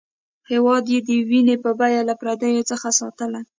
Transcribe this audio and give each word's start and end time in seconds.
هېواد 0.51 0.83
یې 0.93 0.99
د 1.07 1.09
وینې 1.29 1.55
په 1.63 1.71
بیه 1.79 2.01
له 2.09 2.13
پردیو 2.21 2.67
څخه 2.71 2.87
ساتلی. 2.99 3.41